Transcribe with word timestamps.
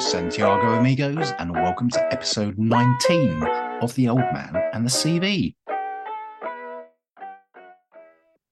Santiago 0.00 0.78
Amigos, 0.78 1.32
and 1.38 1.52
welcome 1.52 1.90
to 1.90 2.12
episode 2.12 2.56
19 2.56 3.42
of 3.82 3.94
The 3.94 4.08
Old 4.08 4.20
Man 4.32 4.56
and 4.72 4.86
the 4.86 4.88
CV. 4.88 5.54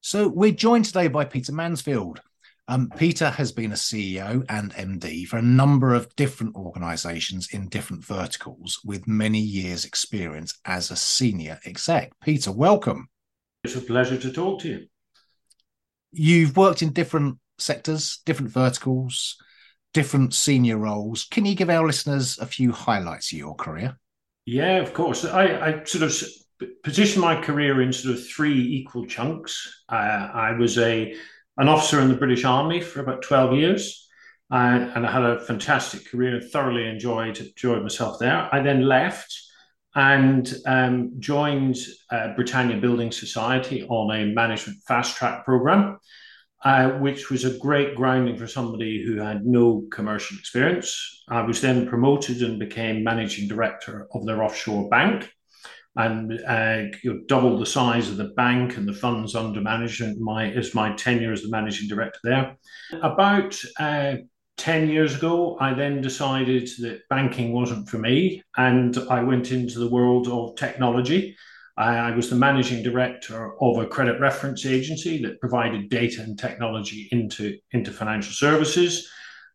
So, 0.02 0.29
we're 0.29 0.52
joined 0.52 0.84
today 0.84 1.09
by 1.09 1.24
Peter 1.24 1.52
Mansfield. 1.52 2.20
Um, 2.69 2.91
Peter 2.98 3.30
has 3.30 3.50
been 3.50 3.73
a 3.73 3.77
CEO 3.77 4.45
and 4.50 4.74
MD 4.74 5.27
for 5.27 5.38
a 5.38 5.42
number 5.42 5.95
of 5.95 6.14
different 6.16 6.55
organizations 6.55 7.48
in 7.51 7.70
different 7.70 8.05
verticals 8.05 8.78
with 8.84 9.09
many 9.09 9.41
years' 9.41 9.87
experience 9.87 10.59
as 10.66 10.91
a 10.91 10.96
senior 10.96 11.59
exec. 11.65 12.12
Peter, 12.23 12.52
welcome. 12.52 13.09
It's 13.65 13.74
a 13.74 13.80
pleasure 13.80 14.19
to 14.19 14.30
talk 14.30 14.60
to 14.60 14.69
you. 14.69 14.87
You've 16.12 16.59
worked 16.59 16.83
in 16.83 16.92
different 16.92 17.38
sectors, 17.56 18.20
different 18.27 18.52
verticals, 18.52 19.38
different 19.95 20.34
senior 20.34 20.78
roles. 20.78 21.24
Can 21.24 21.47
you 21.47 21.55
give 21.55 21.70
our 21.70 21.87
listeners 21.87 22.38
a 22.38 22.47
few 22.47 22.73
highlights 22.73 23.33
of 23.33 23.38
your 23.38 23.55
career? 23.55 23.98
Yeah, 24.47 24.78
of 24.78 24.95
course. 24.95 25.24
I, 25.24 25.45
I 25.61 25.84
sort 25.84 26.05
of 26.05 26.23
position 26.83 27.20
my 27.20 27.41
career 27.41 27.83
in 27.83 27.92
sort 27.92 28.14
of 28.14 28.27
three 28.27 28.59
equal 28.59 29.06
chunks. 29.06 29.83
Uh, 29.88 29.95
I 30.33 30.52
was 30.52 30.78
a 30.78 31.14
an 31.56 31.69
officer 31.69 32.01
in 32.01 32.09
the 32.09 32.14
British 32.14 32.45
Army 32.45 32.80
for 32.80 33.01
about 33.01 33.23
twelve 33.23 33.55
years, 33.55 34.09
uh, 34.51 34.91
and 34.95 35.06
I 35.06 35.11
had 35.11 35.24
a 35.24 35.41
fantastic 35.41 36.11
career. 36.11 36.36
And 36.36 36.50
thoroughly 36.50 36.86
enjoyed 36.86 37.39
enjoyed 37.39 37.83
myself 37.83 38.19
there. 38.19 38.48
I 38.52 38.62
then 38.62 38.83
left 38.83 39.34
and 39.95 40.55
um, 40.66 41.12
joined 41.19 41.77
uh, 42.11 42.34
Britannia 42.34 42.77
Building 42.77 43.11
Society 43.11 43.84
on 43.89 44.14
a 44.14 44.33
management 44.33 44.78
fast 44.86 45.16
track 45.16 45.44
program 45.44 45.98
uh, 46.64 46.91
which 46.91 47.31
was 47.31 47.45
a 47.45 47.59
great 47.59 47.95
grounding 47.95 48.37
for 48.37 48.47
somebody 48.47 49.05
who 49.05 49.17
had 49.17 49.47
no 49.47 49.84
commercial 49.92 50.37
experience. 50.39 51.23
I 51.28 51.42
was 51.42 51.61
then 51.61 51.87
promoted 51.87 52.42
and 52.42 52.59
became 52.59 53.05
managing 53.05 53.48
director 53.48 54.09
of 54.12 54.27
their 54.27 54.42
offshore 54.42 54.89
bank 54.89 55.31
and 55.97 56.33
uh, 56.47 56.83
you 57.03 57.12
know, 57.12 57.20
doubled 57.27 57.61
the 57.61 57.67
size 57.67 58.09
of 58.09 58.17
the 58.17 58.33
bank 58.37 58.77
and 58.77 58.89
the 58.89 58.92
funds 58.92 59.34
under 59.34 59.61
management 59.61 60.20
my, 60.20 60.50
as 60.53 60.75
my 60.75 60.92
tenure 60.95 61.33
as 61.33 61.42
the 61.42 61.48
managing 61.48 61.89
director 61.89 62.20
there. 62.23 62.56
About 63.03 63.59
uh, 63.78 64.17
10 64.59 64.89
years 64.89 65.17
ago, 65.17 65.56
I 65.61 65.75
then 65.75 66.00
decided 66.00 66.69
that 66.81 67.03
banking 67.09 67.53
wasn't 67.53 67.89
for 67.89 67.98
me 67.98 68.43
and 68.56 68.97
I 69.11 69.22
went 69.22 69.53
into 69.53 69.78
the 69.78 69.89
world 69.89 70.28
of 70.28 70.56
technology. 70.56 71.37
I, 71.79 72.11
was 72.11 72.29
the 72.29 72.37
managing 72.37 72.83
director 72.83 73.55
of 73.62 73.79
a 73.79 73.87
credit 73.87 74.21
reference 74.21 74.67
agency 74.67 75.23
that 75.23 75.41
provided 75.41 75.89
data 75.89 76.23
and 76.23 76.39
technology 76.39 77.09
into, 77.12 77.57
into 77.71 77.93
financial 77.93 78.33
services. 78.33 79.09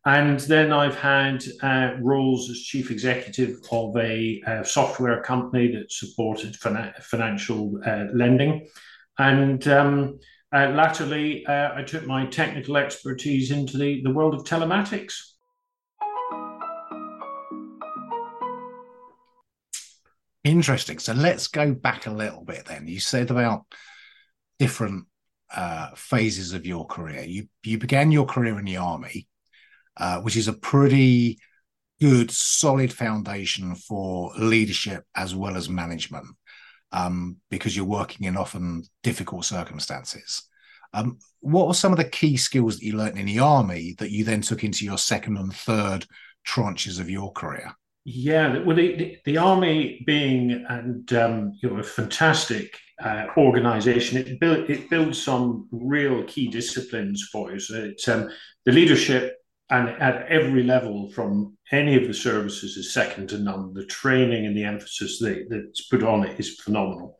And 0.06 0.40
then 0.40 0.72
I've 0.72 0.98
had 0.98 1.44
uh, 1.62 1.96
roles 2.00 2.50
as 2.50 2.60
chief 2.60 2.90
executive 2.90 3.58
of 3.70 3.96
a, 3.96 4.42
software 4.64 5.22
company 5.22 5.72
that 5.72 5.92
supported 5.92 6.56
fina- 6.56 6.94
financial 7.00 7.78
uh, 7.86 8.06
lending. 8.12 8.68
And 9.18 9.66
um, 9.68 10.18
uh, 10.54 10.68
latterly, 10.68 11.44
uh, 11.46 11.74
I 11.74 11.82
took 11.82 12.06
my 12.06 12.26
technical 12.26 12.76
expertise 12.76 13.50
into 13.50 13.76
the, 13.76 14.02
the 14.02 14.12
world 14.12 14.34
of 14.34 14.44
telematics. 14.44 15.33
Interesting. 20.44 20.98
So 20.98 21.14
let's 21.14 21.46
go 21.46 21.72
back 21.72 22.06
a 22.06 22.10
little 22.10 22.44
bit 22.44 22.66
then. 22.66 22.86
You 22.86 23.00
said 23.00 23.30
about 23.30 23.64
different 24.58 25.06
uh, 25.54 25.90
phases 25.96 26.52
of 26.52 26.66
your 26.66 26.86
career. 26.86 27.22
You 27.22 27.48
you 27.64 27.78
began 27.78 28.12
your 28.12 28.26
career 28.26 28.58
in 28.58 28.66
the 28.66 28.76
army, 28.76 29.26
uh, 29.96 30.20
which 30.20 30.36
is 30.36 30.46
a 30.46 30.52
pretty 30.52 31.38
good, 31.98 32.30
solid 32.30 32.92
foundation 32.92 33.74
for 33.74 34.32
leadership 34.38 35.04
as 35.14 35.34
well 35.34 35.56
as 35.56 35.68
management, 35.70 36.26
um, 36.92 37.36
because 37.50 37.74
you're 37.74 37.86
working 37.86 38.26
in 38.26 38.36
often 38.36 38.82
difficult 39.02 39.46
circumstances. 39.46 40.42
Um, 40.92 41.18
what 41.40 41.66
were 41.68 41.74
some 41.74 41.92
of 41.92 41.98
the 41.98 42.04
key 42.04 42.36
skills 42.36 42.78
that 42.78 42.84
you 42.84 42.96
learned 42.96 43.18
in 43.18 43.26
the 43.26 43.38
army 43.38 43.94
that 43.98 44.10
you 44.10 44.24
then 44.24 44.42
took 44.42 44.62
into 44.62 44.84
your 44.84 44.98
second 44.98 45.38
and 45.38 45.54
third 45.54 46.06
tranches 46.46 47.00
of 47.00 47.08
your 47.08 47.32
career? 47.32 47.74
Yeah, 48.06 48.58
well, 48.58 48.76
the, 48.76 49.18
the, 49.24 49.38
army 49.38 50.02
being 50.06 50.66
and 50.68 51.10
um, 51.14 51.54
you 51.62 51.70
know 51.70 51.78
a 51.78 51.82
fantastic 51.82 52.78
uh, 53.02 53.28
organization, 53.38 54.18
it 54.18 54.42
it 54.42 54.90
builds 54.90 55.22
some 55.22 55.68
real 55.72 56.22
key 56.24 56.48
disciplines 56.48 57.26
for 57.32 57.52
you. 57.52 57.58
So 57.58 57.76
it's 57.76 58.06
um, 58.06 58.28
the 58.66 58.72
leadership 58.72 59.38
and 59.70 59.88
at 59.88 60.26
every 60.26 60.62
level 60.62 61.10
from 61.12 61.56
any 61.72 61.96
of 61.96 62.06
the 62.06 62.14
services 62.14 62.76
is 62.76 62.92
second 62.92 63.30
to 63.30 63.38
none. 63.38 63.72
The 63.72 63.86
training 63.86 64.44
and 64.44 64.56
the 64.56 64.64
emphasis 64.64 65.18
that, 65.20 65.46
that's 65.48 65.86
put 65.88 66.02
on 66.02 66.26
it 66.26 66.38
is 66.38 66.60
phenomenal. 66.60 67.18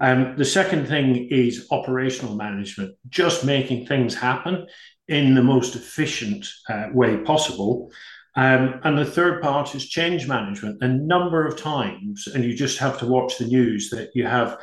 Um, 0.00 0.34
the 0.36 0.44
second 0.44 0.86
thing 0.86 1.28
is 1.28 1.66
operational 1.70 2.34
management, 2.34 2.96
just 3.08 3.44
making 3.44 3.86
things 3.86 4.14
happen 4.14 4.66
in 5.08 5.34
the 5.34 5.42
most 5.42 5.74
efficient 5.74 6.46
uh, 6.68 6.86
way 6.92 7.18
possible. 7.18 7.90
Um, 8.38 8.78
and 8.84 8.96
the 8.96 9.04
third 9.04 9.42
part 9.42 9.74
is 9.74 9.88
change 9.88 10.28
management. 10.28 10.80
A 10.80 10.86
number 10.86 11.44
of 11.44 11.60
times, 11.60 12.28
and 12.32 12.44
you 12.44 12.54
just 12.54 12.78
have 12.78 12.96
to 13.00 13.06
watch 13.06 13.36
the 13.36 13.46
news, 13.46 13.90
that 13.90 14.10
you 14.14 14.26
have 14.26 14.60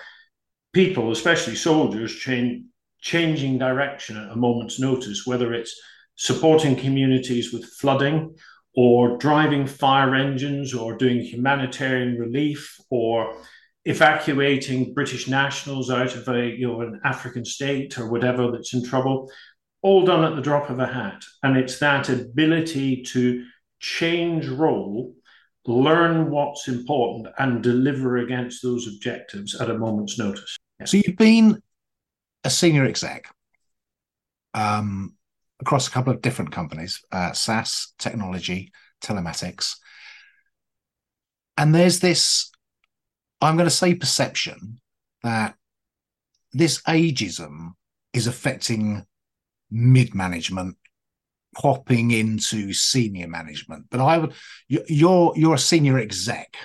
people, 0.72 1.12
especially 1.12 1.56
soldiers, 1.56 2.16
change, 2.16 2.64
changing 3.02 3.58
direction 3.58 4.16
at 4.16 4.32
a 4.32 4.36
moment's 4.38 4.80
notice, 4.80 5.28
whether 5.28 5.54
it's 5.54 5.78
supporting 6.16 6.78
communities 6.78 7.52
with 7.52 7.66
flooding 7.66 8.38
or 8.78 9.18
driving 9.18 9.68
fire 9.68 10.16
engines 10.16 10.74
or 10.74 10.96
doing 10.96 11.20
humanitarian 11.20 12.18
relief 12.18 12.80
or 12.90 13.36
evacuating 13.84 14.94
British 14.94 15.28
nationals 15.28 15.92
out 15.92 16.16
of 16.16 16.30
a 16.30 16.48
you 16.48 16.66
know 16.66 16.80
an 16.80 17.02
African 17.04 17.44
state 17.44 18.00
or 18.00 18.10
whatever 18.10 18.52
that's 18.52 18.74
in 18.74 18.86
trouble, 18.86 19.30
all 19.82 20.06
done 20.06 20.24
at 20.24 20.38
the 20.38 20.42
drop 20.42 20.70
of 20.70 20.80
a 20.80 20.88
hat. 20.88 21.22
And 21.44 21.58
it's 21.58 21.80
that 21.80 22.08
ability 22.08 23.04
to 23.04 23.46
change 23.86 24.48
role, 24.48 25.14
learn 25.68 26.32
what's 26.32 26.68
important, 26.68 27.28
and 27.38 27.62
deliver 27.62 28.18
against 28.18 28.64
those 28.64 28.88
objectives 28.88 29.54
at 29.62 29.70
a 29.70 29.78
moment's 29.78 30.18
notice. 30.18 30.58
So 30.86 30.98
you've 30.98 31.18
been 31.18 31.62
a 32.44 32.50
senior 32.50 32.86
exec 32.86 33.28
um, 34.56 35.16
across 35.60 35.88
a 35.88 35.92
couple 35.92 36.12
of 36.12 36.22
different 36.22 36.52
companies, 36.52 37.02
uh, 37.12 37.32
SaaS, 37.34 37.94
technology, 38.00 38.72
telematics. 39.04 39.76
And 41.58 41.74
there's 41.74 42.00
this, 42.00 42.52
I'm 43.40 43.56
going 43.56 43.70
to 43.70 43.76
say 43.76 43.94
perception 43.94 44.80
that 45.24 45.56
this 46.54 46.82
ageism 46.84 47.74
is 48.14 48.28
affecting 48.28 49.06
mid 49.70 50.16
management 50.16 50.78
popping 51.56 52.12
into 52.12 52.74
senior 52.74 53.28
management. 53.28 53.86
But 53.90 54.02
I 54.02 54.18
would, 54.18 54.34
you're 54.68 55.34
you're 55.36 55.56
a 55.56 55.60
senior 55.60 55.98
exec. 55.98 56.56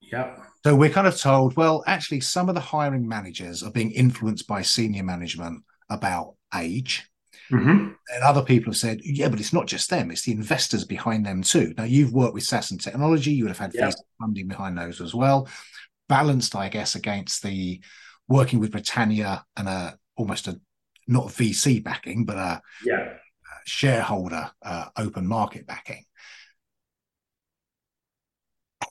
Yeah. 0.00 0.36
So 0.64 0.74
we're 0.74 0.90
kind 0.90 1.06
of 1.06 1.16
told, 1.16 1.56
well, 1.56 1.84
actually, 1.86 2.20
some 2.20 2.48
of 2.48 2.56
the 2.56 2.60
hiring 2.60 3.06
managers 3.08 3.62
are 3.62 3.70
being 3.70 3.92
influenced 3.92 4.48
by 4.48 4.62
senior 4.62 5.04
management 5.04 5.62
about 5.88 6.34
age. 6.54 7.08
Mm-hmm. 7.52 7.92
And 8.14 8.24
other 8.24 8.42
people 8.42 8.72
have 8.72 8.78
said, 8.78 9.00
yeah, 9.04 9.28
but 9.28 9.38
it's 9.38 9.52
not 9.52 9.68
just 9.68 9.88
them; 9.88 10.10
it's 10.10 10.22
the 10.22 10.32
investors 10.32 10.84
behind 10.84 11.24
them 11.24 11.42
too. 11.42 11.72
Now, 11.78 11.84
you've 11.84 12.12
worked 12.12 12.34
with 12.34 12.42
SaaS 12.42 12.72
and 12.72 12.80
technology; 12.80 13.32
you 13.32 13.44
would 13.44 13.56
have 13.56 13.58
had 13.58 13.74
yeah. 13.74 13.92
funding 14.18 14.48
behind 14.48 14.76
those 14.76 15.00
as 15.00 15.14
well, 15.14 15.48
balanced, 16.08 16.56
I 16.56 16.68
guess, 16.68 16.96
against 16.96 17.44
the 17.44 17.80
working 18.26 18.58
with 18.58 18.72
Britannia 18.72 19.44
and 19.56 19.68
a 19.68 19.96
almost 20.16 20.48
a 20.48 20.60
not 21.06 21.26
VC 21.26 21.84
backing, 21.84 22.24
but 22.24 22.36
a 22.36 22.60
yeah 22.84 23.12
shareholder 23.66 24.50
uh, 24.62 24.86
open 24.96 25.26
market 25.26 25.66
backing. 25.66 26.04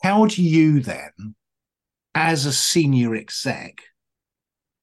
How 0.03 0.25
do 0.27 0.43
you 0.43 0.81
then, 0.81 1.35
as 2.13 2.45
a 2.45 2.53
senior 2.53 3.15
exec, 3.15 3.81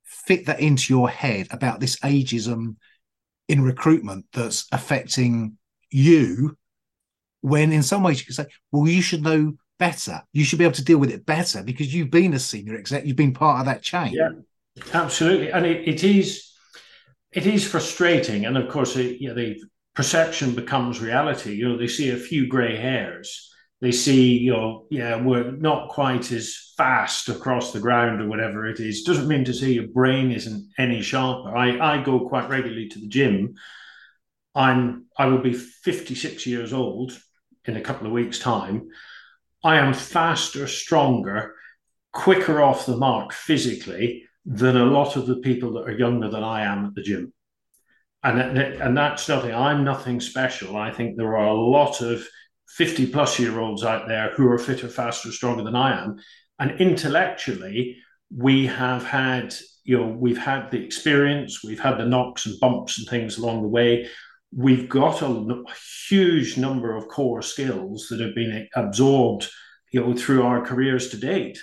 fit 0.05 0.47
that 0.47 0.61
into 0.61 0.93
your 0.93 1.09
head 1.09 1.47
about 1.51 1.79
this 1.79 1.97
ageism 2.01 2.77
in 3.49 3.63
recruitment 3.63 4.27
that's 4.33 4.67
affecting 4.73 5.59
you? 5.91 6.57
When 7.43 7.73
in 7.73 7.83
some 7.83 8.03
ways 8.03 8.21
you 8.21 8.27
can 8.27 8.35
say, 8.35 8.47
well, 8.71 8.89
you 8.89 9.03
should 9.03 9.23
know 9.23 9.55
better. 9.79 10.23
You 10.33 10.45
should 10.45 10.59
be 10.59 10.65
able 10.65 10.75
to 10.75 10.85
deal 10.85 10.99
with 10.99 11.11
it 11.11 11.27
better 11.27 11.63
because 11.63 11.93
you've 11.93 12.11
been 12.11 12.35
a 12.35 12.39
senior 12.39 12.77
exec, 12.77 13.05
you've 13.05 13.17
been 13.17 13.35
part 13.35 13.61
of 13.61 13.67
that 13.67 13.83
chain. 13.83 14.13
Yeah, 14.13 14.31
absolutely. 14.95 15.51
And 15.51 15.67
it, 15.67 15.87
it 15.87 16.05
is 16.05 16.53
it 17.33 17.47
is 17.47 17.67
frustrating. 17.67 18.47
And 18.47 18.57
of 18.57 18.69
course, 18.71 18.97
it, 18.97 19.21
you 19.21 19.29
know, 19.29 19.35
the 19.35 19.61
perception 19.95 20.55
becomes 20.55 21.01
reality. 21.01 21.55
You 21.55 21.71
know, 21.71 21.77
they 21.77 21.89
see 21.89 22.11
a 22.11 22.17
few 22.17 22.49
grey 22.49 22.77
hairs. 22.77 23.51
They 23.81 23.93
see, 23.93 24.39
you 24.39 24.53
know, 24.53 24.87
yeah, 24.91 25.21
we're 25.21 25.51
not 25.53 25.89
quite 25.89 26.31
as 26.31 26.73
fast 26.77 27.29
across 27.29 27.73
the 27.73 27.81
ground 27.81 28.21
or 28.21 28.29
whatever 28.29 28.67
it 28.67 28.79
is. 28.79 29.03
Doesn't 29.03 29.29
mean 29.29 29.45
to 29.45 29.55
say 29.55 29.73
your 29.73 29.89
brain 29.89 30.31
isn't 30.31 30.69
any 30.79 31.03
sharper. 31.03 31.57
I, 31.57 31.79
I 31.99 32.03
go 32.03 32.29
quite 32.29 32.49
regularly 32.49 32.89
to 32.89 33.01
the 33.01 33.09
gym. 33.09 33.55
I'm 34.55 35.07
I 35.19 35.27
will 35.27 35.43
be 35.43 35.55
56 35.55 36.47
years 36.47 36.73
old 36.73 37.19
in 37.65 37.77
a 37.77 37.81
couple 37.81 38.07
of 38.07 38.13
weeks' 38.13 38.39
time, 38.39 38.89
I 39.65 39.77
am 39.77 39.95
faster, 39.95 40.67
stronger, 40.67 41.55
quicker 42.13 42.63
off 42.63 42.87
the 42.87 42.97
mark 42.97 43.33
physically 43.33 44.25
than 44.45 44.77
a 44.77 44.85
lot 44.85 45.17
of 45.17 45.27
the 45.27 45.37
people 45.37 45.75
that 45.75 45.85
are 45.85 45.97
younger 45.97 46.29
than 46.29 46.43
I 46.43 46.63
am 46.63 46.87
at 46.87 46.95
the 46.95 47.03
gym. 47.03 47.33
And, 48.25 48.39
and 48.41 48.97
that's 48.97 49.29
nothing, 49.29 49.55
I'm 49.55 49.83
nothing 49.83 50.21
special. 50.21 50.77
I 50.77 50.93
think 50.93 51.17
there 51.17 51.37
are 51.37 51.49
a 51.49 51.55
lot 51.55 52.01
of 52.01 52.25
50 52.69 53.09
plus 53.09 53.39
year 53.39 53.59
olds 53.59 53.85
out 53.85 54.09
there 54.09 54.31
who 54.31 54.49
are 54.49 54.59
fitter, 54.59 54.89
faster, 54.89 55.33
stronger 55.33 55.63
than 55.63 55.77
I 55.77 56.03
am. 56.03 56.19
And 56.59 56.81
intellectually, 56.81 57.97
we 58.35 58.67
have 58.67 59.05
had, 59.05 59.55
you 59.85 59.99
know, 59.99 60.07
we've 60.07 60.39
had 60.39 60.71
the 60.71 60.83
experience, 60.83 61.65
we've 61.65 61.81
had 61.81 61.99
the 61.99 62.07
knocks 62.07 62.47
and 62.47 62.59
bumps 62.61 62.99
and 62.99 63.09
things 63.09 63.39
along 63.39 63.63
the 63.63 63.69
way. 63.69 64.09
We've 64.55 64.89
got 64.89 65.23
a 65.23 65.65
huge 66.09 66.57
number 66.57 66.95
of 66.97 67.09
core 67.09 67.43
skills 67.43 68.07
that 68.09 68.21
have 68.21 68.35
been 68.35 68.69
absorbed, 68.75 69.49
you 69.93 70.01
know, 70.01 70.15
through 70.15 70.45
our 70.45 70.65
careers 70.65 71.09
to 71.09 71.17
date. 71.17 71.59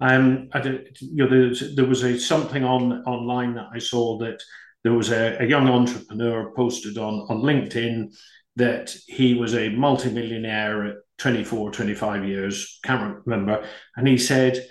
Um, 0.00 0.48
I 0.52 0.60
you 1.00 1.26
know, 1.26 1.54
there 1.74 1.86
was 1.86 2.04
a 2.04 2.18
something 2.18 2.64
on 2.64 3.02
online 3.04 3.54
that 3.54 3.68
I 3.72 3.78
saw 3.78 4.18
that 4.18 4.42
there 4.84 4.92
was 4.92 5.10
a, 5.10 5.38
a 5.40 5.46
young 5.46 5.68
entrepreneur 5.68 6.52
posted 6.54 6.98
on 6.98 7.26
on 7.28 7.42
LinkedIn 7.42 8.14
that 8.56 8.94
he 9.06 9.34
was 9.34 9.54
a 9.54 9.70
multimillionaire 9.70 10.84
at 10.84 10.96
24, 11.18 11.72
25 11.72 12.24
years, 12.24 12.78
can't 12.84 13.18
remember, 13.24 13.66
and 13.96 14.06
he 14.06 14.16
said 14.16 14.64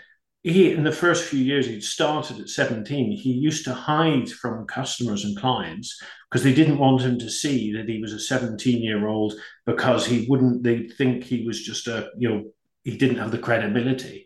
he 0.43 0.71
in 0.71 0.83
the 0.83 0.91
first 0.91 1.25
few 1.25 1.39
years 1.39 1.65
he'd 1.65 1.83
started 1.83 2.39
at 2.39 2.49
17 2.49 3.11
he 3.11 3.31
used 3.31 3.63
to 3.63 3.73
hide 3.73 4.29
from 4.29 4.67
customers 4.67 5.23
and 5.23 5.37
clients 5.37 5.97
because 6.29 6.43
they 6.43 6.53
didn't 6.53 6.79
want 6.79 7.01
him 7.01 7.17
to 7.17 7.29
see 7.29 7.71
that 7.71 7.87
he 7.87 7.99
was 8.01 8.11
a 8.11 8.19
17 8.19 8.83
year 8.83 9.07
old 9.07 9.33
because 9.65 10.05
he 10.05 10.25
wouldn't 10.27 10.61
they'd 10.61 10.93
think 10.97 11.23
he 11.23 11.45
was 11.45 11.63
just 11.63 11.87
a 11.87 12.09
you 12.17 12.29
know 12.29 12.43
he 12.83 12.97
didn't 12.97 13.17
have 13.17 13.31
the 13.31 13.37
credibility 13.37 14.25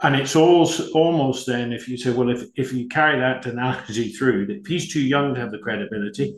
and 0.00 0.14
it's 0.14 0.36
also 0.36 0.90
almost 0.92 1.46
then 1.46 1.72
if 1.72 1.88
you 1.88 1.96
say, 1.96 2.10
well, 2.10 2.30
if, 2.30 2.44
if 2.54 2.72
you 2.72 2.86
carry 2.88 3.18
that 3.18 3.46
analogy 3.46 4.12
through, 4.12 4.46
that 4.46 4.58
if 4.58 4.66
he's 4.66 4.92
too 4.92 5.00
young 5.00 5.34
to 5.34 5.40
have 5.40 5.50
the 5.50 5.58
credibility, 5.58 6.36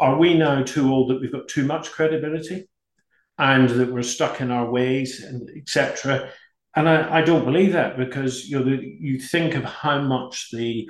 are 0.00 0.18
we 0.18 0.34
now 0.34 0.62
too 0.62 0.92
old 0.92 1.10
that 1.10 1.20
we've 1.20 1.32
got 1.32 1.46
too 1.46 1.64
much 1.64 1.92
credibility 1.92 2.68
and 3.38 3.68
that 3.68 3.92
we're 3.92 4.02
stuck 4.02 4.40
in 4.40 4.50
our 4.50 4.70
ways 4.70 5.22
and 5.22 5.48
etc. 5.56 6.30
And 6.74 6.88
I, 6.88 7.18
I, 7.18 7.22
don't 7.22 7.44
believe 7.44 7.72
that 7.72 7.96
because 7.96 8.48
you 8.48 8.58
know 8.58 8.64
the, 8.64 8.76
you 8.82 9.18
think 9.18 9.54
of 9.54 9.64
how 9.64 10.00
much 10.02 10.50
the 10.52 10.88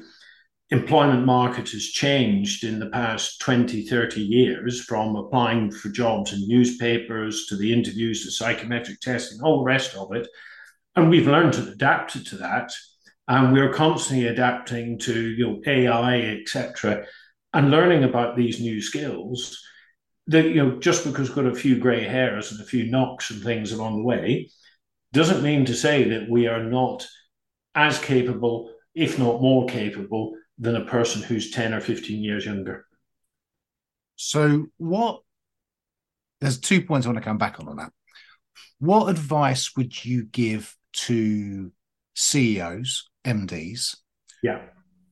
employment 0.70 1.26
market 1.26 1.69
has 1.70 1.85
changed 1.85 2.64
in 2.64 2.79
the 2.79 2.91
past 2.91 3.41
20, 3.41 3.87
30 3.87 4.20
years 4.20 4.82
from 4.82 5.17
applying 5.17 5.70
for 5.70 5.88
jobs 5.91 6.32
in 6.32 6.47
newspapers 6.49 7.47
to 7.47 7.56
the 7.56 7.73
interviews 7.73 8.25
to 8.25 8.31
psychometric 8.31 9.00
testing, 9.00 9.41
all 9.43 9.58
the 9.58 9.64
rest 9.64 9.97
of 9.97 10.12
it 10.14 10.29
and 11.00 11.11
we've 11.11 11.26
learned 11.26 11.55
to 11.55 11.69
adapt 11.69 12.25
to 12.26 12.37
that. 12.37 12.73
And 13.29 13.52
we're 13.52 13.73
constantly 13.73 14.26
adapting 14.26 14.99
to 15.00 15.29
you 15.31 15.47
know 15.47 15.61
ai 15.64 16.20
etc 16.20 17.06
and 17.52 17.70
learning 17.70 18.05
about 18.05 18.37
these 18.37 18.61
new 18.61 18.81
skills 18.81 19.61
that 20.26 20.47
you 20.47 20.56
know 20.56 20.79
just 20.79 21.05
because 21.05 21.29
we've 21.29 21.37
got 21.37 21.47
a 21.47 21.55
few 21.55 21.79
gray 21.79 22.05
hairs 22.05 22.52
and 22.52 22.61
a 22.61 22.64
few 22.64 22.91
knocks 22.91 23.31
and 23.31 23.43
things 23.43 23.73
along 23.73 23.99
the 23.99 24.05
way 24.05 24.50
doesn't 25.12 25.43
mean 25.43 25.64
to 25.64 25.75
say 25.75 26.08
that 26.11 26.29
we 26.29 26.47
are 26.47 26.62
not 26.62 27.06
as 27.75 27.99
capable 27.99 28.73
if 28.94 29.19
not 29.19 29.41
more 29.41 29.67
capable 29.67 30.35
than 30.58 30.76
a 30.76 30.85
person 30.85 31.23
who's 31.23 31.50
10 31.50 31.75
or 31.75 31.81
15 31.81 32.23
years 32.23 32.44
younger. 32.44 32.85
So 34.17 34.67
what 34.76 35.20
there's 36.41 36.58
two 36.58 36.82
points 36.82 37.06
i 37.06 37.11
want 37.11 37.19
to 37.19 37.25
come 37.25 37.38
back 37.38 37.61
on 37.61 37.69
on 37.69 37.76
that. 37.76 37.93
What 38.79 39.08
advice 39.08 39.76
would 39.76 40.05
you 40.05 40.25
give 40.25 40.75
to 40.93 41.73
CEOs, 42.15 43.09
MDs, 43.25 43.97
yeah, 44.43 44.61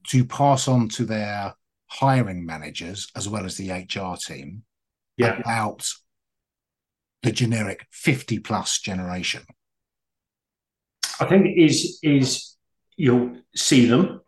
to 0.08 0.24
pass 0.24 0.68
on 0.68 0.88
to 0.88 1.04
their 1.04 1.54
hiring 1.88 2.44
managers 2.44 3.08
as 3.16 3.28
well 3.28 3.44
as 3.44 3.56
the 3.56 3.70
HR 3.70 4.16
team 4.16 4.62
yeah. 5.16 5.38
about 5.38 5.88
the 7.22 7.32
generic 7.32 7.86
50 7.90 8.38
plus 8.40 8.78
generation? 8.78 9.42
I 11.20 11.24
think 11.24 11.56
is 11.56 11.98
is 12.02 12.56
you'll 12.96 13.36
see 13.54 13.86
them. 13.86 14.20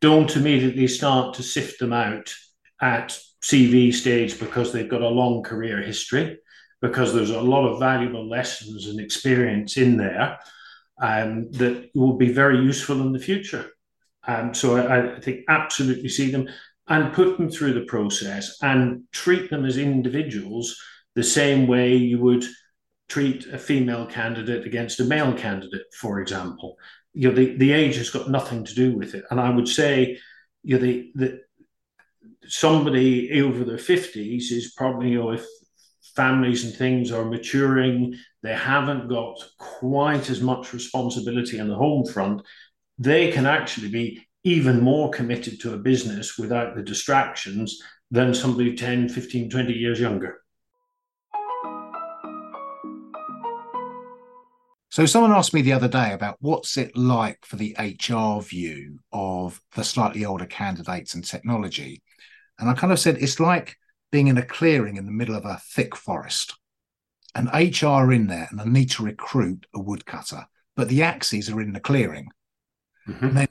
Don't 0.00 0.36
immediately 0.36 0.86
start 0.86 1.34
to 1.34 1.42
sift 1.42 1.80
them 1.80 1.92
out 1.92 2.32
at 2.80 3.18
CV 3.42 3.92
stage 3.92 4.38
because 4.38 4.72
they've 4.72 4.88
got 4.88 5.02
a 5.02 5.08
long 5.08 5.42
career 5.42 5.82
history, 5.82 6.38
because 6.80 7.12
there's 7.12 7.30
a 7.30 7.40
lot 7.40 7.66
of 7.66 7.80
valuable 7.80 8.28
lessons 8.28 8.86
and 8.86 9.00
experience 9.00 9.76
in 9.76 9.96
there 9.96 10.38
um, 11.00 11.50
that 11.52 11.90
will 11.94 12.16
be 12.16 12.32
very 12.32 12.58
useful 12.58 13.00
in 13.00 13.12
the 13.12 13.18
future. 13.18 13.70
Um, 14.26 14.52
so 14.52 14.76
I, 14.76 15.16
I, 15.16 15.20
think 15.20 15.44
absolutely 15.48 16.08
see 16.08 16.30
them 16.30 16.48
and 16.88 17.14
put 17.14 17.38
them 17.38 17.50
through 17.50 17.74
the 17.74 17.86
process 17.86 18.58
and 18.62 19.04
treat 19.12 19.48
them 19.48 19.64
as 19.64 19.78
individuals 19.78 20.76
the 21.14 21.22
same 21.22 21.66
way 21.66 21.94
you 21.94 22.18
would 22.20 22.44
treat 23.08 23.46
a 23.46 23.58
female 23.58 24.06
candidate 24.06 24.66
against 24.66 25.00
a 25.00 25.04
male 25.04 25.32
candidate, 25.32 25.86
for 25.98 26.20
example. 26.20 26.76
You 27.14 27.30
know, 27.30 27.34
the, 27.34 27.56
the 27.56 27.72
age 27.72 27.96
has 27.96 28.10
got 28.10 28.30
nothing 28.30 28.64
to 28.64 28.74
do 28.74 28.96
with 28.96 29.14
it. 29.14 29.24
And 29.30 29.40
I 29.40 29.50
would 29.50 29.68
say, 29.68 30.18
you 30.62 30.78
know, 30.78 30.84
the, 30.84 31.10
the 31.14 31.40
somebody 32.46 33.40
over 33.40 33.64
their 33.64 33.76
50s 33.76 34.50
is 34.50 34.74
probably, 34.76 35.10
you 35.10 35.18
know, 35.18 35.30
if 35.30 35.46
families 36.18 36.64
and 36.64 36.74
things 36.74 37.12
are 37.12 37.24
maturing, 37.24 38.12
they 38.42 38.52
haven't 38.52 39.08
got 39.08 39.36
quite 39.58 40.28
as 40.28 40.40
much 40.40 40.72
responsibility 40.72 41.60
on 41.60 41.68
the 41.68 41.76
home 41.76 42.04
front, 42.04 42.42
they 42.98 43.30
can 43.30 43.46
actually 43.46 43.88
be 43.88 44.20
even 44.42 44.80
more 44.80 45.10
committed 45.10 45.60
to 45.60 45.74
a 45.74 45.78
business 45.78 46.36
without 46.36 46.74
the 46.74 46.82
distractions 46.82 47.80
than 48.10 48.34
somebody 48.34 48.74
10, 48.74 49.08
15, 49.08 49.48
20 49.48 49.72
years 49.72 50.00
younger. 50.00 50.40
So, 54.90 55.06
someone 55.06 55.30
asked 55.30 55.54
me 55.54 55.62
the 55.62 55.74
other 55.74 55.86
day 55.86 56.12
about 56.12 56.38
what's 56.40 56.76
it 56.76 56.96
like 56.96 57.46
for 57.46 57.54
the 57.54 57.76
HR 57.78 58.42
view 58.42 58.98
of 59.12 59.60
the 59.76 59.84
slightly 59.84 60.24
older 60.24 60.46
candidates 60.46 61.14
and 61.14 61.24
technology. 61.24 62.02
And 62.58 62.68
I 62.68 62.74
kind 62.74 62.92
of 62.92 62.98
said 62.98 63.18
it's 63.20 63.38
like 63.38 63.76
being 64.10 64.28
in 64.28 64.38
a 64.38 64.44
clearing 64.44 64.96
in 64.96 65.06
the 65.06 65.12
middle 65.12 65.34
of 65.34 65.44
a 65.44 65.60
thick 65.62 65.94
forest. 65.94 66.56
And 67.34 67.48
HR 67.52 68.10
in 68.12 68.26
there 68.26 68.48
and 68.50 68.60
I 68.60 68.64
need 68.64 68.90
to 68.92 69.04
recruit 69.04 69.66
a 69.74 69.80
woodcutter, 69.80 70.46
but 70.74 70.88
the 70.88 71.02
axes 71.02 71.50
are 71.50 71.60
in 71.60 71.72
the 71.72 71.80
clearing. 71.80 72.28
Mm-hmm. 73.06 73.34
then 73.34 73.48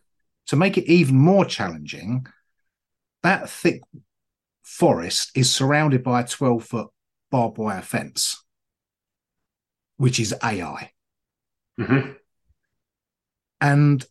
to 0.48 0.56
make 0.56 0.78
it 0.78 0.86
even 0.86 1.18
more 1.18 1.46
challenging, 1.46 2.26
that 3.24 3.50
thick 3.50 3.82
forest 4.64 5.32
is 5.36 5.52
surrounded 5.52 6.04
by 6.04 6.22
a 6.22 6.28
12 6.28 6.64
foot 6.64 6.88
barbed 7.32 7.58
wire 7.58 7.82
fence, 7.82 8.44
which 9.98 10.20
is 10.20 10.34
AI. 10.44 10.92
Mm-hmm. 11.80 12.12
And 13.60 14.06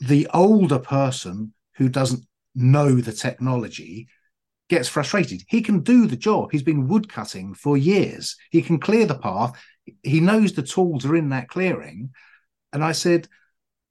the 0.00 0.28
older 0.32 0.78
person 0.78 1.52
who 1.76 1.88
doesn't 1.88 2.24
know 2.54 2.96
the 2.96 3.12
technology 3.12 4.08
gets 4.68 4.88
frustrated. 4.88 5.42
He 5.48 5.62
can 5.62 5.80
do 5.80 6.06
the 6.06 6.16
job. 6.16 6.50
He's 6.52 6.62
been 6.62 6.88
woodcutting 6.88 7.54
for 7.54 7.76
years. 7.76 8.36
He 8.50 8.62
can 8.62 8.78
clear 8.78 9.06
the 9.06 9.18
path. 9.18 9.58
He 10.02 10.20
knows 10.20 10.52
the 10.52 10.62
tools 10.62 11.06
are 11.06 11.16
in 11.16 11.30
that 11.30 11.48
clearing. 11.48 12.10
And 12.72 12.84
I 12.84 12.92
said, 12.92 13.28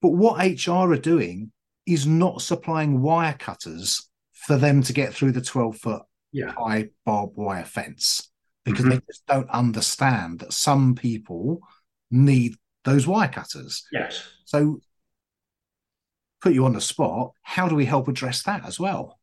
but 0.01 0.09
what 0.09 0.37
HR 0.37 0.91
are 0.91 0.97
doing 0.97 1.51
is 1.85 2.05
not 2.05 2.41
supplying 2.41 3.01
wire 3.01 3.35
cutters 3.37 4.07
for 4.33 4.57
them 4.57 4.83
to 4.83 4.93
get 4.93 5.13
through 5.13 5.31
the 5.31 5.41
12 5.41 5.77
foot 5.77 6.01
yeah. 6.31 6.51
high 6.51 6.89
barbed 7.05 7.37
wire 7.37 7.65
fence 7.65 8.29
because 8.63 8.81
mm-hmm. 8.81 8.91
they 8.91 9.01
just 9.07 9.25
don't 9.25 9.49
understand 9.49 10.39
that 10.39 10.53
some 10.53 10.93
people 10.93 11.61
need 12.11 12.55
those 12.83 13.07
wire 13.07 13.29
cutters. 13.29 13.85
Yes. 13.91 14.23
So 14.45 14.79
put 16.41 16.53
you 16.53 16.65
on 16.65 16.73
the 16.73 16.81
spot. 16.81 17.31
How 17.41 17.67
do 17.67 17.75
we 17.75 17.85
help 17.85 18.07
address 18.07 18.43
that 18.43 18.65
as 18.65 18.79
well? 18.79 19.19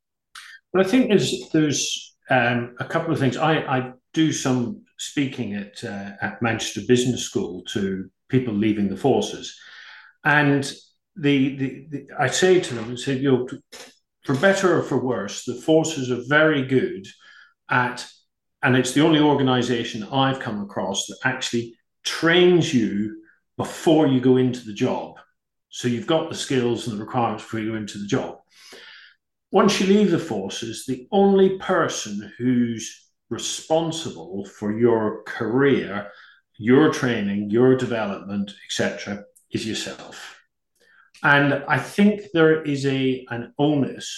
Well, 0.75 0.85
I 0.85 0.89
think 0.89 1.07
there's 1.07 1.49
there's 1.51 2.17
um, 2.29 2.75
a 2.81 2.83
couple 2.83 3.13
of 3.13 3.19
things. 3.19 3.37
I, 3.37 3.59
I 3.59 3.93
do 4.13 4.33
some 4.33 4.83
speaking 4.97 5.53
at 5.53 5.81
uh, 5.81 6.11
at 6.21 6.41
Manchester 6.41 6.81
Business 6.85 7.23
School 7.23 7.63
to 7.69 8.09
people 8.27 8.53
leaving 8.53 8.89
the 8.89 8.97
forces, 8.97 9.57
and 10.25 10.69
the, 11.15 11.55
the, 11.55 11.87
the 11.89 12.07
I 12.19 12.27
say 12.27 12.59
to 12.59 12.73
them, 12.73 12.91
I 12.91 12.95
say, 12.95 13.15
you 13.15 13.31
know, 13.31 13.47
for 14.25 14.35
better 14.35 14.77
or 14.77 14.83
for 14.83 15.01
worse, 15.01 15.45
the 15.45 15.55
forces 15.55 16.11
are 16.11 16.27
very 16.27 16.67
good 16.67 17.07
at, 17.69 18.05
and 18.61 18.75
it's 18.75 18.91
the 18.91 19.05
only 19.05 19.21
organisation 19.21 20.03
I've 20.03 20.41
come 20.41 20.61
across 20.61 21.05
that 21.05 21.19
actually 21.23 21.73
trains 22.03 22.73
you 22.73 23.21
before 23.55 24.07
you 24.07 24.19
go 24.19 24.35
into 24.35 24.65
the 24.65 24.73
job. 24.73 25.19
So 25.69 25.87
you've 25.87 26.05
got 26.05 26.29
the 26.29 26.35
skills 26.35 26.89
and 26.89 26.99
the 26.99 27.05
requirements 27.05 27.45
before 27.45 27.61
you 27.61 27.71
go 27.71 27.77
into 27.77 27.97
the 27.97 28.07
job. 28.07 28.39
Once 29.55 29.79
you 29.79 29.87
leave 29.87 30.11
the 30.11 30.19
forces, 30.19 30.85
the 30.85 31.07
only 31.13 31.57
person 31.59 32.29
who's 32.37 33.07
responsible 33.29 34.43
for 34.43 34.77
your 34.77 35.23
career, 35.23 36.11
your 36.57 36.91
training, 36.91 37.49
your 37.49 37.73
development, 37.77 38.51
etc., 38.65 39.23
is 39.51 39.65
yourself. 39.65 40.41
And 41.23 41.63
I 41.69 41.79
think 41.79 42.23
there 42.33 42.63
is 42.63 42.85
a 42.85 43.25
an 43.29 43.53
onus 43.57 44.09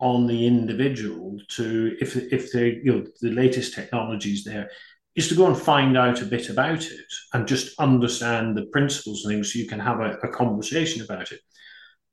on 0.00 0.26
the 0.26 0.46
individual 0.46 1.38
to, 1.56 1.96
if 1.98 2.14
if 2.16 2.52
the 2.52 2.78
you 2.84 2.92
know 2.92 3.06
the 3.22 3.30
latest 3.30 3.72
technologies 3.72 4.44
there, 4.44 4.68
is 5.16 5.28
to 5.28 5.34
go 5.34 5.46
and 5.46 5.56
find 5.56 5.96
out 5.96 6.20
a 6.20 6.26
bit 6.26 6.50
about 6.50 6.82
it 6.82 7.10
and 7.32 7.48
just 7.48 7.80
understand 7.80 8.54
the 8.54 8.66
principles 8.66 9.24
and 9.24 9.32
things 9.32 9.50
so 9.50 9.58
you 9.58 9.66
can 9.66 9.80
have 9.80 10.00
a, 10.00 10.18
a 10.22 10.28
conversation 10.28 11.02
about 11.02 11.32
it. 11.32 11.40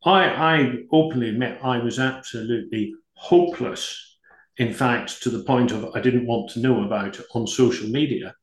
I, 0.04 0.26
I 0.26 0.74
openly 0.92 1.30
admit 1.30 1.60
I 1.64 1.78
was 1.80 2.00
absolutely 2.00 2.94
hopeless 3.14 4.12
in 4.58 4.74
fact, 4.74 5.24
to 5.24 5.30
the 5.30 5.44
point 5.44 5.72
of 5.72 5.90
I 5.96 6.02
didn't 6.02 6.28
want 6.28 6.52
to 6.52 6.60
know 6.60 6.84
about 6.84 7.20
it 7.20 7.26
on 7.34 7.48
social 7.48 7.88
media. 7.88 8.36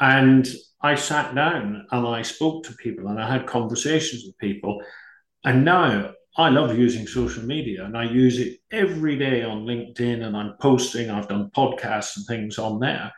And 0.00 0.48
I 0.80 0.94
sat 0.94 1.34
down 1.34 1.86
and 1.90 2.06
I 2.06 2.22
spoke 2.22 2.64
to 2.64 2.74
people 2.74 3.08
and 3.08 3.20
I 3.20 3.30
had 3.30 3.46
conversations 3.46 4.24
with 4.24 4.38
people. 4.38 4.80
And 5.44 5.64
now 5.64 6.12
I 6.38 6.48
love 6.48 6.78
using 6.78 7.06
social 7.06 7.42
media 7.42 7.84
and 7.84 7.96
I 7.96 8.04
use 8.04 8.38
it 8.38 8.60
every 8.70 9.18
day 9.18 9.42
on 9.42 9.66
LinkedIn 9.66 10.24
and 10.24 10.36
I'm 10.36 10.54
posting, 10.58 11.10
I've 11.10 11.28
done 11.28 11.50
podcasts 11.54 12.16
and 12.16 12.26
things 12.26 12.58
on 12.58 12.80
there 12.80 13.12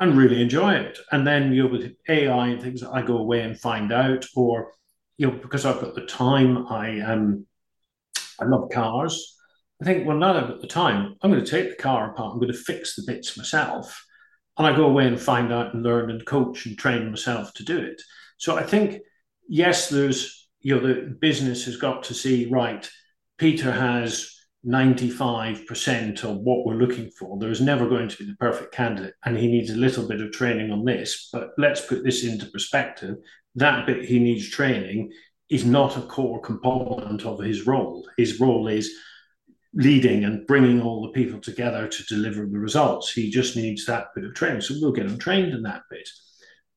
and 0.00 0.16
really 0.16 0.42
enjoy 0.42 0.74
it. 0.74 0.98
And 1.12 1.26
then 1.26 1.52
you 1.52 1.64
know, 1.64 1.68
with 1.68 1.94
AI 2.08 2.48
and 2.48 2.60
things, 2.60 2.82
I 2.82 3.02
go 3.02 3.18
away 3.18 3.42
and 3.42 3.58
find 3.58 3.92
out, 3.92 4.26
or 4.34 4.72
you 5.20 5.26
know, 5.26 5.38
because 5.42 5.66
I've 5.66 5.82
got 5.82 5.94
the 5.94 6.06
time, 6.06 6.66
I 6.68 6.98
um 7.00 7.46
I 8.40 8.46
love 8.46 8.70
cars. 8.70 9.36
I 9.82 9.84
think, 9.84 10.06
well, 10.06 10.16
now 10.16 10.34
I've 10.34 10.48
got 10.48 10.62
the 10.62 10.66
time, 10.66 11.14
I'm 11.20 11.30
going 11.30 11.44
to 11.44 11.50
take 11.50 11.68
the 11.68 11.82
car 11.82 12.10
apart. 12.10 12.32
I'm 12.32 12.40
going 12.40 12.52
to 12.52 12.56
fix 12.58 12.96
the 12.96 13.02
bits 13.06 13.36
myself. 13.36 14.02
And 14.56 14.66
I 14.66 14.74
go 14.74 14.86
away 14.86 15.06
and 15.06 15.20
find 15.20 15.52
out 15.52 15.74
and 15.74 15.82
learn 15.82 16.10
and 16.10 16.24
coach 16.24 16.64
and 16.64 16.76
train 16.76 17.10
myself 17.10 17.52
to 17.54 17.64
do 17.64 17.78
it. 17.78 18.00
So 18.38 18.56
I 18.56 18.62
think, 18.62 19.00
yes, 19.46 19.90
there's, 19.90 20.48
you 20.60 20.74
know, 20.74 20.86
the 20.86 21.16
business 21.20 21.66
has 21.66 21.76
got 21.76 22.02
to 22.04 22.14
see, 22.14 22.46
right, 22.46 22.88
Peter 23.36 23.72
has 23.72 24.34
95% 24.66 26.24
of 26.24 26.36
what 26.38 26.66
we're 26.66 26.74
looking 26.74 27.10
for. 27.10 27.38
There's 27.38 27.60
never 27.60 27.88
going 27.88 28.08
to 28.08 28.16
be 28.16 28.26
the 28.26 28.36
perfect 28.36 28.74
candidate, 28.74 29.14
and 29.24 29.36
he 29.36 29.48
needs 29.48 29.70
a 29.70 29.76
little 29.76 30.06
bit 30.06 30.20
of 30.20 30.32
training 30.32 30.70
on 30.70 30.84
this. 30.84 31.28
But 31.32 31.50
let's 31.56 31.80
put 31.80 32.04
this 32.04 32.24
into 32.24 32.46
perspective. 32.46 33.16
That 33.56 33.86
bit 33.86 34.04
he 34.04 34.18
needs 34.18 34.48
training 34.48 35.12
is 35.48 35.64
not 35.64 35.96
a 35.96 36.02
core 36.02 36.40
component 36.40 37.24
of 37.26 37.40
his 37.40 37.66
role. 37.66 38.08
His 38.16 38.40
role 38.40 38.68
is 38.68 38.90
leading 39.74 40.24
and 40.24 40.46
bringing 40.46 40.80
all 40.80 41.02
the 41.02 41.12
people 41.12 41.40
together 41.40 41.86
to 41.88 42.02
deliver 42.04 42.46
the 42.46 42.58
results. 42.58 43.12
He 43.12 43.30
just 43.30 43.56
needs 43.56 43.86
that 43.86 44.08
bit 44.14 44.24
of 44.24 44.34
training. 44.34 44.60
So 44.62 44.74
we'll 44.80 44.92
get 44.92 45.06
him 45.06 45.18
trained 45.18 45.52
in 45.52 45.62
that 45.62 45.82
bit. 45.90 46.08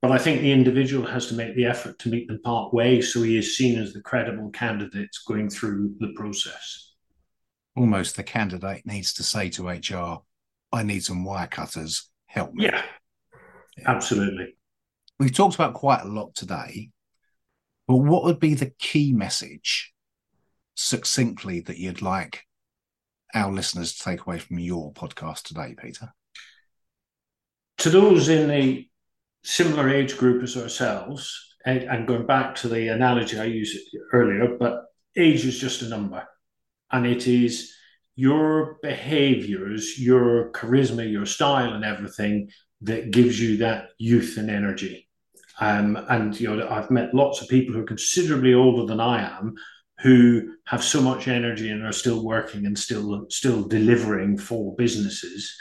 But 0.01 0.11
I 0.11 0.17
think 0.17 0.41
the 0.41 0.51
individual 0.51 1.05
has 1.07 1.27
to 1.27 1.33
make 1.33 1.55
the 1.55 1.65
effort 1.65 1.97
to 1.99 2.09
meet 2.09 2.27
them 2.27 2.41
part 2.43 2.73
way 2.73 3.01
so 3.01 3.23
he 3.23 3.37
is 3.37 3.55
seen 3.55 3.79
as 3.79 3.93
the 3.93 4.01
credible 4.01 4.49
candidate 4.49 5.15
going 5.27 5.49
through 5.49 5.95
the 5.99 6.11
process. 6.15 6.91
Almost 7.75 8.17
the 8.17 8.23
candidate 8.23 8.85
needs 8.85 9.13
to 9.13 9.23
say 9.23 9.49
to 9.51 9.69
HR, 9.69 10.21
I 10.71 10.83
need 10.83 11.03
some 11.03 11.23
wire 11.23 11.47
cutters, 11.47 12.09
help 12.25 12.53
me. 12.53 12.65
Yeah, 12.65 12.83
yeah. 13.77 13.89
absolutely. 13.89 14.55
We've 15.19 15.33
talked 15.33 15.55
about 15.55 15.75
quite 15.75 16.01
a 16.01 16.07
lot 16.07 16.35
today, 16.35 16.89
but 17.87 17.97
what 17.97 18.23
would 18.23 18.39
be 18.39 18.55
the 18.55 18.71
key 18.79 19.13
message 19.13 19.93
succinctly 20.75 21.61
that 21.61 21.77
you'd 21.77 22.01
like 22.01 22.43
our 23.33 23.51
listeners 23.51 23.93
to 23.93 24.03
take 24.03 24.21
away 24.21 24.39
from 24.39 24.59
your 24.59 24.91
podcast 24.93 25.43
today, 25.43 25.75
Peter? 25.79 26.13
To 27.79 27.89
those 27.89 28.29
in 28.29 28.47
the 28.47 28.87
similar 29.43 29.89
age 29.89 30.17
group 30.17 30.43
as 30.43 30.57
ourselves, 30.57 31.55
and, 31.65 31.83
and 31.83 32.07
going 32.07 32.25
back 32.25 32.55
to 32.55 32.67
the 32.67 32.89
analogy 32.89 33.39
I 33.39 33.45
used 33.45 33.77
earlier, 34.11 34.57
but 34.59 34.83
age 35.15 35.45
is 35.45 35.59
just 35.59 35.81
a 35.81 35.89
number. 35.89 36.27
And 36.91 37.05
it 37.05 37.27
is 37.27 37.73
your 38.15 38.77
behaviors, 38.81 39.99
your 39.99 40.51
charisma, 40.51 41.09
your 41.09 41.25
style, 41.25 41.73
and 41.73 41.83
everything 41.83 42.49
that 42.83 43.11
gives 43.11 43.39
you 43.39 43.57
that 43.57 43.89
youth 43.97 44.37
and 44.37 44.49
energy. 44.49 45.07
Um, 45.59 45.97
and 46.09 46.39
you 46.39 46.55
know, 46.55 46.67
I've 46.67 46.91
met 46.91 47.13
lots 47.13 47.41
of 47.41 47.47
people 47.47 47.73
who 47.73 47.81
are 47.81 47.85
considerably 47.85 48.53
older 48.53 48.85
than 48.85 48.99
I 48.99 49.37
am, 49.37 49.55
who 49.99 50.55
have 50.65 50.83
so 50.83 51.01
much 51.01 51.27
energy 51.27 51.69
and 51.69 51.85
are 51.85 51.91
still 51.91 52.23
working 52.23 52.65
and 52.65 52.77
still 52.77 53.25
still 53.29 53.63
delivering 53.63 54.37
for 54.37 54.75
businesses. 54.75 55.55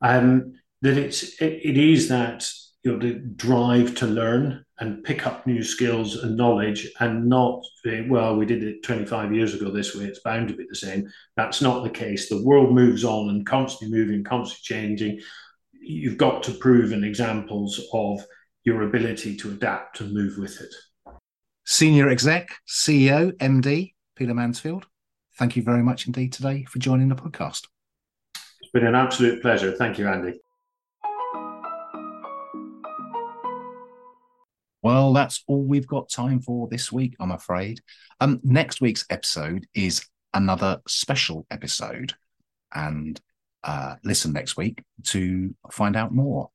Um, 0.00 0.54
that 0.82 0.96
it's 0.96 1.40
it, 1.40 1.60
it 1.62 1.76
is 1.76 2.08
that 2.08 2.48
you 2.82 2.92
know 2.92 2.98
the 2.98 3.14
drive 3.14 3.94
to 3.96 4.06
learn 4.06 4.64
and 4.78 5.04
pick 5.04 5.26
up 5.26 5.46
new 5.46 5.62
skills 5.62 6.16
and 6.16 6.36
knowledge 6.36 6.86
and 7.00 7.26
not 7.26 7.62
well 8.08 8.36
we 8.36 8.44
did 8.44 8.62
it 8.62 8.82
25 8.82 9.32
years 9.32 9.54
ago 9.54 9.70
this 9.70 9.96
way 9.96 10.04
it's 10.04 10.20
bound 10.20 10.48
to 10.48 10.54
be 10.54 10.66
the 10.68 10.74
same. 10.74 11.08
That's 11.36 11.62
not 11.62 11.82
the 11.82 11.90
case. 11.90 12.28
The 12.28 12.42
world 12.42 12.74
moves 12.74 13.04
on 13.04 13.28
and 13.30 13.46
constantly 13.46 13.96
moving 13.96 14.24
constantly 14.24 14.62
changing 14.62 15.20
you've 15.86 16.18
got 16.18 16.42
to 16.42 16.52
prove 16.52 16.92
in 16.92 17.04
examples 17.04 17.80
of 17.92 18.24
your 18.64 18.82
ability 18.82 19.36
to 19.36 19.50
adapt 19.50 20.00
and 20.00 20.12
move 20.12 20.36
with 20.36 20.60
it 20.60 20.74
Senior 21.68 22.08
Exec, 22.08 22.50
CEO, 22.68 23.32
MD, 23.38 23.94
Peter 24.14 24.34
Mansfield, 24.34 24.86
thank 25.36 25.56
you 25.56 25.64
very 25.64 25.82
much 25.82 26.06
indeed 26.06 26.32
today 26.32 26.64
for 26.64 26.78
joining 26.78 27.08
the 27.08 27.16
podcast. 27.16 27.66
It's 28.60 28.70
been 28.72 28.86
an 28.86 28.94
absolute 28.94 29.42
pleasure. 29.42 29.72
Thank 29.72 29.98
you, 29.98 30.06
Andy. 30.06 30.40
Well, 34.80 35.12
that's 35.12 35.42
all 35.48 35.64
we've 35.64 35.88
got 35.88 36.08
time 36.08 36.40
for 36.40 36.68
this 36.68 36.92
week, 36.92 37.16
I'm 37.18 37.32
afraid. 37.32 37.80
Um, 38.20 38.40
next 38.44 38.80
week's 38.80 39.04
episode 39.10 39.66
is 39.74 40.06
another 40.32 40.80
special 40.86 41.46
episode, 41.50 42.14
and 42.72 43.20
uh, 43.66 43.96
listen 44.04 44.32
next 44.32 44.56
week 44.56 44.82
to 45.04 45.54
find 45.70 45.96
out 45.96 46.14
more. 46.14 46.50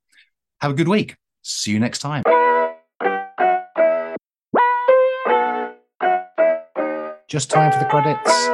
Have 0.60 0.72
a 0.72 0.74
good 0.74 0.88
week. 0.88 1.16
See 1.42 1.70
you 1.72 1.78
next 1.78 1.98
time. 1.98 2.22
Just 7.28 7.50
time 7.50 7.72
for 7.72 7.78
the 7.78 7.86
credits 7.86 8.48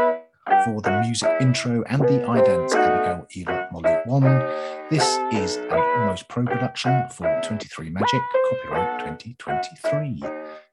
for 0.65 0.81
the 0.81 1.00
music 1.00 1.29
intro 1.41 1.83
and 1.88 2.03
the 2.03 2.21
idents 2.27 2.75
Abigail, 2.75 3.27
Eva, 3.33 3.69
Molly, 3.73 3.97
Wand. 4.07 4.43
This 4.91 5.05
is 5.33 5.57
an 5.57 5.73
almost 5.73 6.29
pro 6.29 6.45
production 6.45 7.09
for 7.09 7.41
23 7.45 7.91
Magic, 7.91 8.23
copyright 8.50 9.00
2023. 9.00 10.23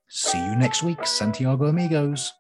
See 0.08 0.38
you 0.38 0.56
next 0.56 0.84
week, 0.84 1.06
Santiago 1.06 1.66
Amigos. 1.66 2.32